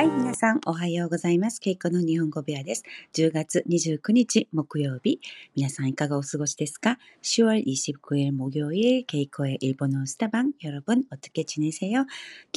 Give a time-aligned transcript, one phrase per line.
[0.00, 1.60] はい、皆さん、おはようございます。
[1.60, 2.82] ケイコの日本語部屋です。
[3.14, 5.20] 10月29日木曜日。
[5.54, 12.06] 皆さんいかがお過ごしですか ?10월29일 목요일 케이코의 일본어 스타방 여러분 어떻게 지내세요?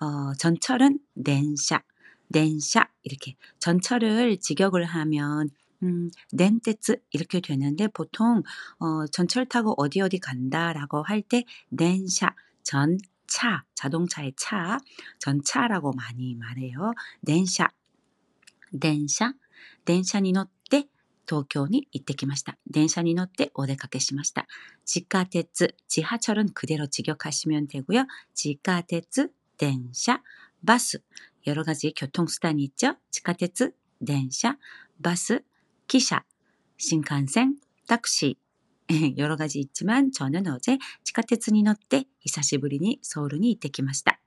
[0.00, 1.82] 어, 전철은 낸샤,
[2.28, 5.50] 낸샤 이렇게 전철을 직역을 하면
[5.82, 8.42] 음, 낸떼츠 이렇게 되는데 보통
[8.78, 14.78] 어, 전철 타고 어디 어디 간다라고 할 때 낸샤 전 차, 자동차의 차,
[15.18, 16.92] 전차라고 많이 말해요.
[17.22, 17.68] 낸샤,
[18.70, 19.32] 낸샤,
[19.86, 20.88] 낸샤니노떼
[21.26, 22.56] 도쿄니 이때키마시다.
[22.64, 24.46] 낸샤니노떼 오데카케시마시다.
[24.84, 28.06] 지카테츠, 지하철은 그대로 직역하시면 되고요.
[28.34, 30.22] 地下鉄, 電車,
[30.66, 30.98] バス
[31.46, 32.96] 여러 가지 교통수단이 있죠.
[33.10, 33.72] 地下
[34.04, 34.58] 鉄, 電車,
[35.02, 35.40] バス,
[35.86, 36.24] 汽車,
[36.78, 38.36] 新幹線, タクシー
[39.18, 44.20] 여러 가지 있지만 저는 어제 地下鉄に乗って久しぶりにソウルに行ってきました.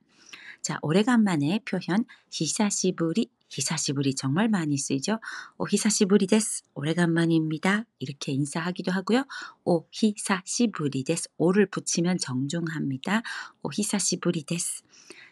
[0.62, 5.20] 자, 오래간만에 표현 久しぶり 久しぶり 정말 많이 쓰이죠.
[5.56, 7.84] お久しぶりです 오래간만입니다.
[7.98, 9.24] 이렇게 인사하기도 하고요.
[9.64, 13.22] 오 히사시부리 데스 오를 붙이면 정중합니다.
[13.62, 14.82] お久しぶりです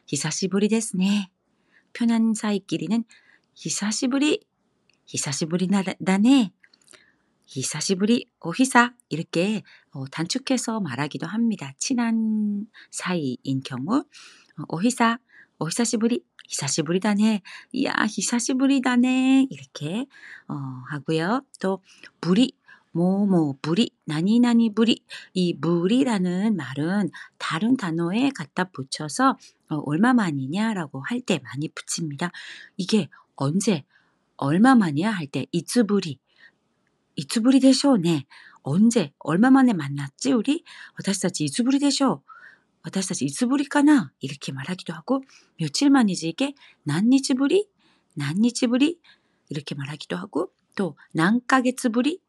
[0.06, 1.30] 久しぶりですね.
[1.92, 3.04] 편한 사이끼리는
[3.54, 4.40] 久しぶり,
[5.06, 6.52] 久しぶりだ, だね.
[7.46, 11.72] 久しぶり, 어, おひさ 이렇게 어, 단축해서 말하기도 합니다.
[11.78, 15.18] 친한 사이인 경우 어, おひさ,
[15.58, 17.42] お久しぶり, 久しぶりだね,
[17.84, 20.06] や 久しぶりだね 이렇게
[20.48, 20.54] 어,
[20.90, 21.42] 하고요.
[21.60, 21.82] 또
[22.20, 22.52] 부리
[22.96, 25.02] 뭐뭐 부리, 나니나니 부리.
[25.34, 29.36] 이 부리라는 말은 다른 단어에 갖다 붙여서
[29.70, 32.30] 어, 얼마만이냐라고 할 때 많이 붙입니다.
[32.76, 33.84] 이게 언제,
[34.36, 36.18] 얼마만이야 할 때 이츠부리,
[37.16, 37.96] 이츠부리 되쇼?
[37.98, 38.24] 네.
[38.62, 40.64] 언제, 얼마만에 만났지 우리?
[41.04, 42.22] 다시다시 이츠부리 대쇼.
[42.92, 45.22] 다시다시 이츠부리까나 이렇게 말하기도 하고
[45.58, 46.54] 며칠 만이지 이게
[46.84, 47.68] 何日ぶり,
[48.14, 48.98] 何日ぶり
[49.50, 52.20] 이렇게 말하기도 하고 또 何ヶ月ぶり?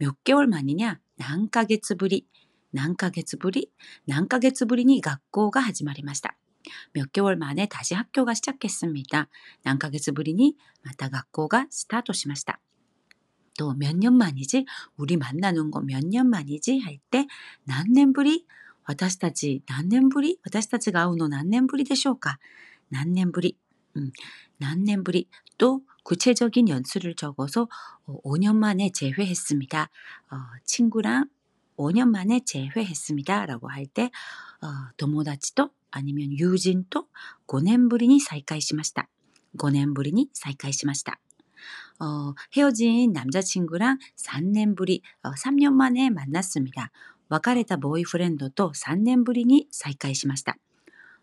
[0.00, 2.26] 몇 개월 만이냐 난가게츠부리
[2.70, 3.70] 난가게츠부리
[4.04, 6.36] 난가게츠부리니 학교가 하지말이마시다.
[6.92, 9.28] 몇 개월 만에 다시 학교가 시작했습니다.
[9.62, 12.58] 난가게츠부리니 마다 학교가 스타트しました.
[13.58, 14.66] 또 몇 년 만이지?
[14.96, 16.80] 우리 만나는 거 몇 년 만이지?
[16.80, 17.26] 할 때
[17.64, 18.44] 난년부리
[18.84, 22.38] 私たち何年ぶり私たちが会うの何年ぶりでしょうか
[22.90, 23.56] 何年ぶり、
[23.94, 24.12] うん、
[24.60, 25.28] 何年ぶり
[25.58, 27.68] 또 구체적인 연수를 적어서
[28.06, 29.90] 5년 만에 재회했습니다.
[30.30, 31.28] 어, 친구랑
[31.76, 33.46] 5년 만에 재회했습니다.
[33.46, 34.10] 라고 할 때,
[34.62, 37.08] 어, 友達と 아니면 유진と
[37.46, 39.08] 5년 ぶりに 再会しました.
[39.58, 41.18] 5년 ぶりに 再会しました.
[41.98, 46.90] 어, 헤어진 남자친구랑 3년 ぶり, 어, 3년 만에 만났습니다.
[47.28, 50.58] 別れたボーイフレンドと3年ぶりに再会しました。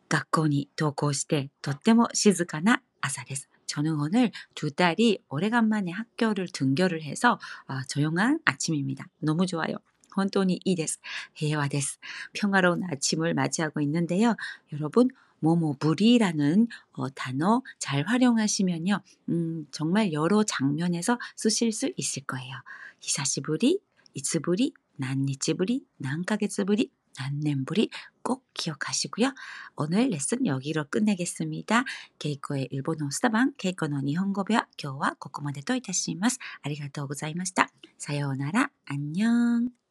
[0.09, 3.49] 学校に登校してとっても静かな朝です。
[3.66, 9.08] 저는 오늘 두 딸이 오래간만에 학교를 등교를 해서 어, 조용한 아침입니다.
[9.20, 9.76] 너무 좋아요.
[10.16, 11.00] 혼돈이 이데스,
[11.42, 11.98] 해와데스,
[12.34, 14.36] 평화로운 아침을 맞이하고 있는데요.
[14.72, 15.10] 여러분,
[15.40, 19.02] 모모부리라는 어, 단어 잘 활용하시면요.
[19.30, 22.56] 음, 정말 여러 장면에서 쓰실 수 있을 거예요.
[23.02, 23.80] 히사시부리,
[24.14, 27.90] 이츠부리, 난니츠부리, 난카게츠부리, 안냄부리
[28.22, 29.34] 꼭 기억하시고요.
[29.76, 31.84] 오늘 레슨 여기로 끝내겠습니다.
[32.20, 36.38] 케이코의 일본어 스타방 케이코의 니혼고배와 교와 고코마데 또 이타시마스.
[36.62, 37.68] 아리가또 고자이마시다.
[37.98, 39.85] 사요나라 안녕.